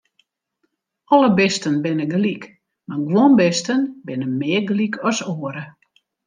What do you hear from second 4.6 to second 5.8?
gelyk as oare.